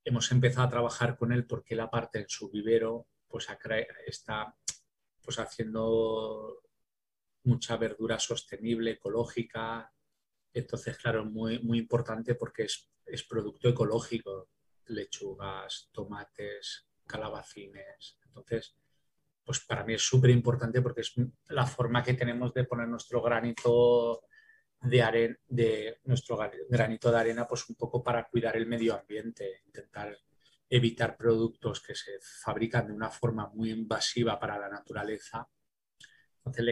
[0.05, 3.49] hemos empezado a trabajar con él porque la parte en su vivero pues
[4.07, 4.57] está
[5.21, 6.64] pues haciendo
[7.45, 9.93] mucha verdura sostenible, ecológica.
[10.53, 14.51] Entonces, claro, muy, muy importante porque es, es producto ecológico,
[14.87, 18.19] lechugas, tomates, calabacines.
[18.27, 18.77] Entonces,
[19.45, 21.15] pues para mí es súper importante porque es
[21.49, 24.23] la forma que tenemos de poner nuestro granito
[24.81, 29.63] de arena, de nuestro granito de arena, pues un poco para cuidar el medio ambiente,
[29.67, 30.17] intentar
[30.69, 35.47] evitar productos que se fabrican de una forma muy invasiva para la naturaleza.
[36.39, 36.65] Entonces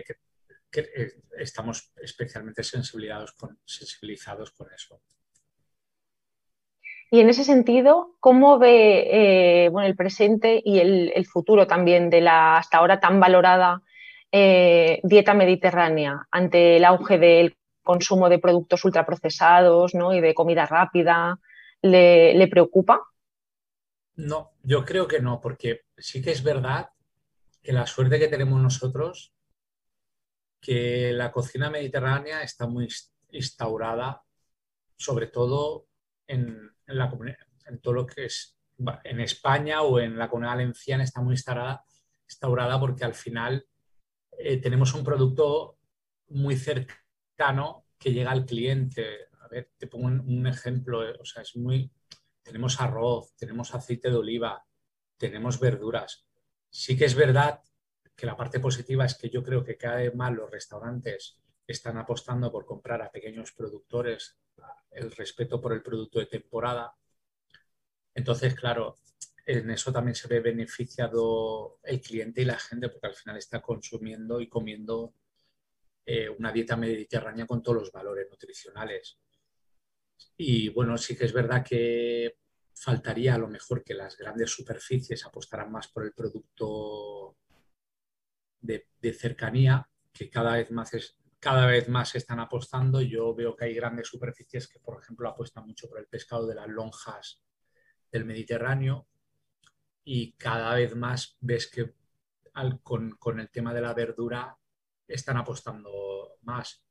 [0.80, 5.00] eh, estamos especialmente sensibilizados con, sensibilizados con eso.
[7.10, 12.56] Y en ese sentido, ¿cómo ve bueno, el presente y el, futuro también de la
[12.56, 13.82] hasta ahora tan valorada
[14.32, 20.14] dieta mediterránea ante el auge del consumo de productos ultraprocesados ¿no?
[20.14, 21.38] y de comida rápida?
[21.82, 23.00] ¿Le, preocupa?
[24.14, 26.90] No, yo creo que no, porque sí que es verdad
[27.60, 29.32] que la suerte que tenemos nosotros,
[30.62, 32.88] que la cocina mediterránea está muy
[33.30, 34.22] instaurada,
[34.96, 35.88] sobre todo
[36.26, 38.56] en, en todo lo que es
[39.04, 41.84] en España o en la comunidad valenciana está muy instaurada,
[42.28, 43.66] instaurada porque al final
[44.38, 45.78] eh, tenemos un producto
[46.28, 49.28] muy cercano que llega al cliente.
[49.40, 51.90] A ver, te pongo un, ejemplo, eh, o sea, es muy,
[52.42, 54.64] tenemos arroz, tenemos aceite de oliva,
[55.18, 56.26] tenemos verduras.
[56.70, 57.60] Sí que es verdad
[58.16, 61.96] que la parte positiva es que yo creo que cada vez más los restaurantes están
[61.96, 64.38] apostando por comprar a pequeños productores,
[64.90, 66.94] el respeto por el producto de temporada.
[68.14, 68.96] Entonces, claro,
[69.46, 73.60] en eso también se ve beneficiado el cliente y la gente porque al final está
[73.60, 75.14] consumiendo y comiendo
[76.04, 79.18] eh, una dieta mediterránea con todos los valores nutricionales.
[80.36, 82.36] Y bueno, sí que es verdad que
[82.74, 87.36] faltaría a lo mejor que las grandes superficies apostaran más por el producto
[88.62, 93.00] de, cercanía, que cada vez más es, cada vez más están apostando.
[93.02, 96.54] Yo veo que hay grandes superficies que, por ejemplo, apuestan mucho por el pescado de
[96.54, 97.42] las lonjas
[98.10, 99.08] del Mediterráneo
[100.04, 101.94] y cada vez más ves que
[102.82, 104.56] con, con, el tema de la verdura
[105.06, 106.84] están apostando más.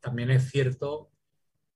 [0.00, 1.10] También es cierto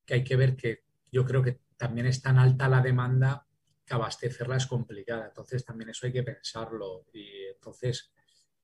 [0.05, 3.47] que hay que ver que yo creo que también es tan alta la demanda
[3.85, 5.27] que abastecerla es complicada.
[5.27, 7.07] Entonces también eso hay que pensarlo.
[7.13, 8.13] Y entonces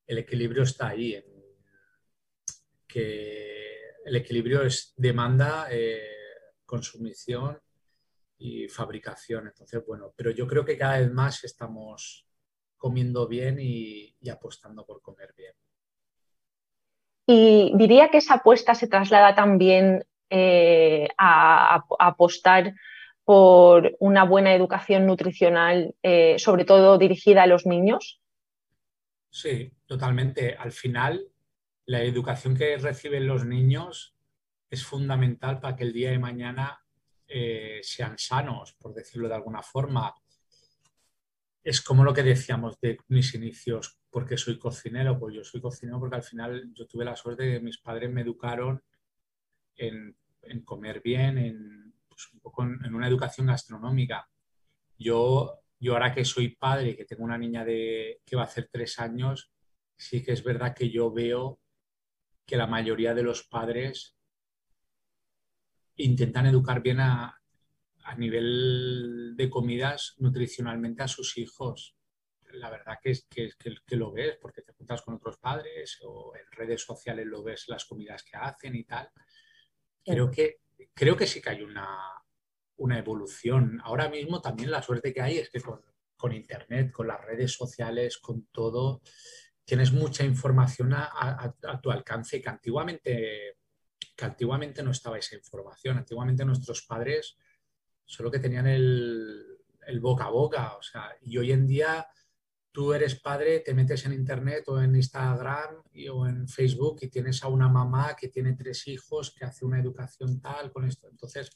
[0.09, 1.23] el equilibrio está ahí, en
[2.87, 3.69] que
[4.05, 6.01] el equilibrio es demanda, eh,
[6.65, 7.59] consumición
[8.37, 9.47] y fabricación.
[9.47, 12.25] Entonces, bueno, pero yo creo que cada vez más estamos
[12.77, 15.53] comiendo bien y apostando por comer bien.
[17.31, 22.73] Y diría que esa apuesta se traslada también eh, a, apostar
[23.23, 28.18] por una buena educación nutricional, eh, sobre todo dirigida a los niños.
[29.29, 30.55] Sí, totalmente.
[30.55, 31.31] Al final,
[31.85, 34.15] la educación que reciben los niños
[34.69, 36.83] es fundamental para que el día de mañana
[37.27, 40.13] eh, sean sanos, por decirlo de alguna forma.
[41.63, 45.99] Es como lo que decíamos de mis inicios porque soy cocinero, pues yo soy cocinero
[45.99, 48.81] porque al final yo tuve la suerte de que mis padres me educaron
[49.75, 50.15] en,
[50.65, 54.27] comer bien, en, pues, un poco en, una educación gastronómica.
[54.97, 58.45] Yo, yo ahora que soy padre y que tengo una niña de, que va a
[58.45, 59.51] hacer tres años,
[59.95, 61.59] sí que es verdad que yo veo
[62.45, 64.15] que la mayoría de los padres
[65.95, 67.39] intentan educar bien a,
[68.03, 71.95] a nivel de comidas nutricionalmente a sus hijos
[72.53, 76.33] la verdad que, es, que, que, lo ves porque te juntas con otros padres o
[76.35, 79.09] en redes sociales lo ves las comidas que hacen y tal.
[80.03, 80.61] Creo que,
[80.93, 81.99] creo que sí que hay una,
[82.79, 83.79] una evolución.
[83.83, 85.81] Ahora mismo también la suerte que hay es que con,
[86.17, 89.01] con Internet, con las redes sociales, con todo,
[89.63, 93.57] tienes mucha información a, tu alcance que antiguamente,
[94.15, 95.97] que antiguamente no estaba esa información.
[95.97, 97.37] Antiguamente nuestros padres
[98.05, 99.45] solo que tenían el,
[99.85, 100.75] el boca a boca.
[100.75, 102.07] O sea, y hoy en día
[102.71, 107.43] tú eres padre, te metes en internet o en Instagram o en Facebook y tienes
[107.43, 111.07] a una mamá que tiene tres hijos, que hace una educación tal con esto.
[111.09, 111.49] Entonces,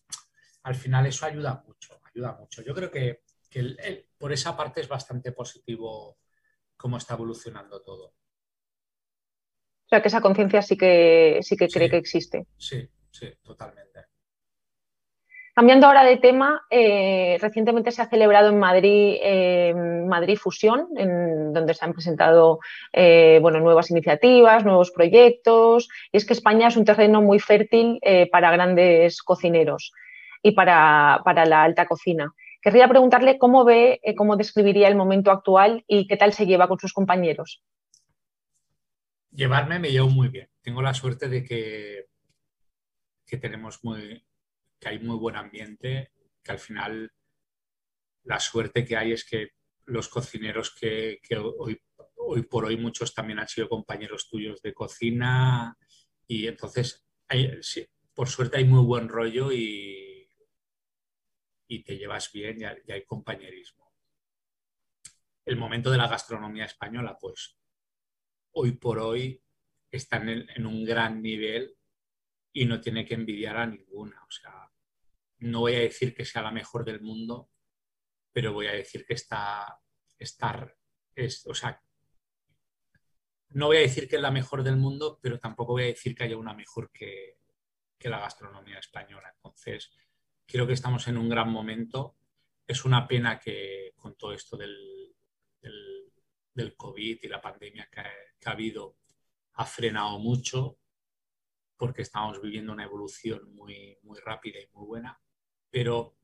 [0.64, 2.62] al final eso ayuda mucho, ayuda mucho.
[2.64, 3.22] Yo creo que,
[4.18, 6.18] por esa parte es bastante positivo
[6.76, 8.08] cómo está evolucionando todo.
[9.86, 12.48] O sea, que esa conciencia sí que, sí que cree que existe.
[12.58, 14.06] Sí, sí, totalmente.
[15.54, 19.76] Cambiando ahora de tema, eh, recientemente se ha celebrado en Madrid eh,
[20.08, 22.58] Madrid Fusión, en donde se han presentado
[22.92, 25.90] eh, bueno, nuevas iniciativas, nuevos proyectos.
[26.12, 28.00] Y es que España es un terreno muy fértil
[28.32, 29.94] para grandes cocineros
[30.44, 32.34] y para, la alta cocina.
[32.62, 36.78] Querría preguntarle cómo ve, cómo describiría el momento actual y qué tal se lleva con
[36.78, 37.64] sus compañeros.
[39.32, 40.50] Llevarme me llevo muy bien.
[40.62, 42.06] Tengo la suerte de que,
[43.26, 44.24] que tenemos muy,
[44.80, 46.12] que hay muy buen ambiente,
[46.44, 47.12] que al final
[48.24, 49.50] la suerte que hay es que
[49.86, 51.20] los cocineros que,
[51.58, 51.82] hoy,
[52.16, 55.78] hoy, por hoy muchos también han sido compañeros tuyos de cocina
[56.28, 57.06] y entonces
[58.14, 60.03] por suerte hay muy buen rollo y,
[61.68, 63.92] y te llevas bien y hay, compañerismo.
[65.46, 67.58] El momento de la gastronomía española, pues
[68.52, 69.44] hoy por hoy
[69.92, 71.76] está en, un gran nivel
[72.54, 74.24] y no tiene que envidiar a ninguna.
[74.28, 74.72] O sea,
[75.40, 77.50] no voy a decir que sea la mejor del mundo,
[78.32, 79.80] pero voy a decir que está,
[80.18, 80.76] estar,
[81.16, 81.82] es, o sea,
[83.54, 86.16] no voy a decir que es la mejor del mundo, pero tampoco voy a decir
[86.16, 87.38] que haya una mejor que,
[88.00, 89.32] la gastronomía española.
[89.34, 89.96] Entonces,
[90.46, 92.16] creo que estamos en un gran momento.
[92.66, 95.16] Es una pena que con todo esto del,
[96.54, 98.98] del, COVID y la pandemia que ha habido,
[99.54, 100.78] ha frenado mucho
[101.78, 105.20] porque estamos viviendo una evolución muy, muy rápida y muy buena,
[105.70, 106.16] pero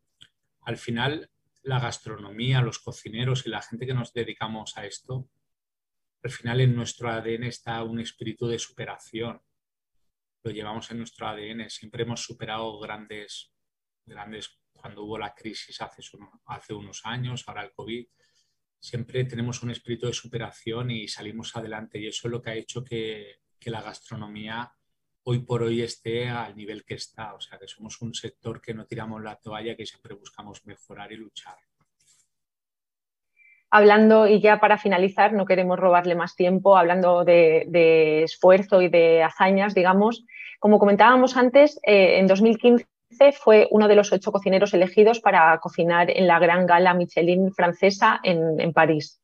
[0.62, 1.30] al final
[1.64, 5.30] la gastronomía, los cocineros y la gente que nos dedicamos a esto,
[6.24, 9.42] al final en nuestro ADN está un espíritu de superación.
[10.44, 11.70] Lo llevamos en nuestro ADN.
[11.70, 13.54] Siempre hemos superado grandes,
[14.10, 16.02] grandes, cuando hubo la crisis hace,
[16.48, 18.06] hace unos años, ahora el COVID,
[18.80, 22.00] siempre tenemos un espíritu de superación y salimos adelante.
[22.00, 24.72] Y eso es lo que ha hecho que, la gastronomía
[25.24, 27.36] hoy por hoy esté al nivel que está.
[27.36, 31.12] O sea, que somos un sector que no tiramos la toalla, que siempre buscamos mejorar
[31.12, 31.56] y luchar.
[33.70, 39.22] Hablando, y ya para finalizar, no queremos robarle más tiempo, hablando de, esfuerzo y de
[39.22, 40.26] hazañas, digamos,
[40.60, 42.88] como comentábamos antes, eh, en 2015
[43.34, 48.20] fue uno de los ocho cocineros elegidos para cocinar en la gran gala Michelin francesa
[48.24, 49.22] en, París.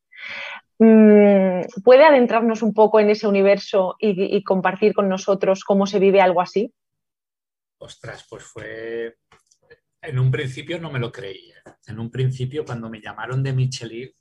[0.78, 6.20] Mm, ¿Puede adentrarnos un poco en ese universo y, compartir con nosotros cómo se vive
[6.20, 6.72] algo así?
[7.78, 9.16] Ostras, pues fue...
[10.02, 11.56] En un principio no me lo creía.
[11.86, 14.12] En un principio, cuando me llamaron de Michelin,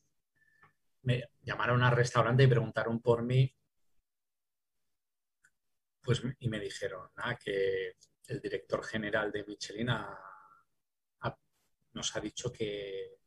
[1.04, 3.54] me llamaron al restaurante y preguntaron por mí,
[6.02, 7.94] pues, y me dijeron ah, que
[8.28, 9.90] el director general de Michelin
[11.94, 13.20] nos ha dicho que,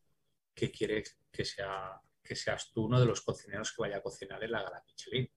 [0.54, 4.52] quiere que, sea, que seas tú uno de los cocineros que vaya a cocinar en
[4.52, 5.30] la gala Michelin.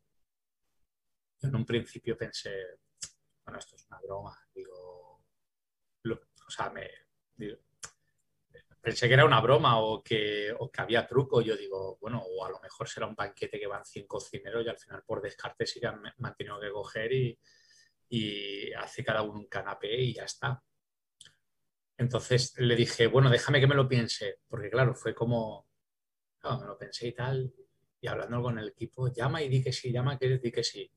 [1.40, 2.80] Yo en un principio pensé,
[3.46, 5.24] bueno, esto es una broma, digo,
[6.04, 6.90] o sea, me,
[8.82, 11.42] pensé que era una broma o que, o que había truco.
[11.42, 14.70] Yo digo, bueno, o a lo mejor será un banquete que van 100 cocineros y
[14.70, 16.02] al final por descarte sí que han,
[16.36, 17.40] tenido que coger y,
[18.14, 20.62] y hace cada uno un canapé y ya está.
[21.98, 25.70] Entonces le dije, bueno, déjame que me lo piense, porque claro, fue como,
[26.44, 27.54] me lo pensé y tal,
[28.02, 30.92] y hablando con el equipo, llama y di que sí, llama que di que sí.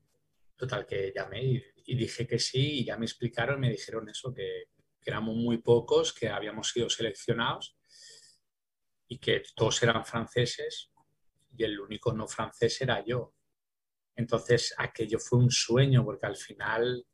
[0.57, 1.43] Total, que llamé
[1.85, 4.65] y, dije que sí, y ya me explicaron, me dijeron eso, que,
[4.99, 7.77] que, éramos muy pocos, que habíamos sido seleccionados
[9.07, 10.91] y que todos eran franceses,
[11.55, 13.34] y el único no francés era yo.
[14.15, 17.05] Entonces, aquello fue un sueño, porque al final,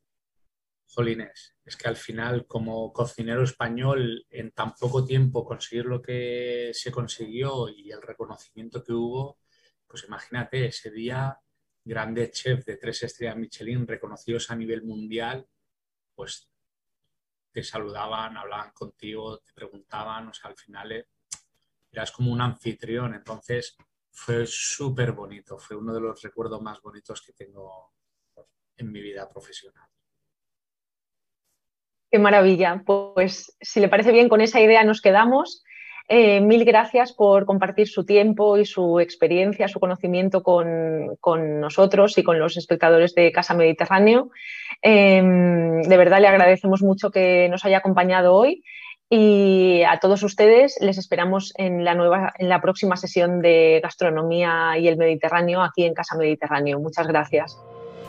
[0.86, 6.70] jolines, es que al final, como cocinero español, en tan poco tiempo conseguir lo que
[6.74, 9.38] se consiguió y el reconocimiento que hubo,
[9.86, 11.38] pues imagínate, ese día,
[11.84, 15.46] grandes chefs de tres estrellas Michelin reconocidos a nivel mundial,
[16.14, 16.48] pues
[17.52, 21.08] te saludaban, hablaban contigo, te preguntaban, o sea, al final eh,
[21.90, 23.14] eras como un anfitrión.
[23.14, 23.76] Entonces,
[24.12, 27.92] fue súper bonito, fue uno de los recuerdos más bonitos que tengo
[28.76, 29.88] en mi vida profesional.
[32.10, 32.82] Qué maravilla.
[32.84, 35.64] Pues si le parece bien, con esa idea nos quedamos.
[36.08, 41.16] Eh, mil gracias por compartir su tiempo y su experiencia, su conocimiento con,
[41.60, 44.30] nosotros y con los espectadores de Casa Mediterráneo.
[44.82, 48.62] Em, de verdad le agradecemos mucho que nos haya acompañado hoy
[49.14, 54.78] y a todos ustedes les esperamos en la, nueva, en la próxima sesión de Gastronomía
[54.78, 56.80] y el Mediterráneo aquí en Casa Mediterráneo.
[56.80, 57.58] Muchas gracias.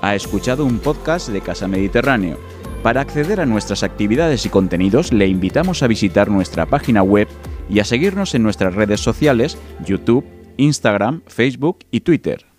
[0.01, 2.37] Ha escuchado un podcast de Casa Mediterráneo.
[2.83, 7.27] Para acceder a nuestras actividades y contenidos le invitamos a visitar nuestra página web
[7.69, 10.23] y a seguirnos en nuestras redes sociales, YouTube,
[10.55, 12.52] Instagram, Facebook y Twitter.